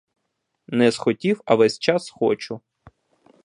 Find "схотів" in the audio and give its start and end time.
0.91-1.41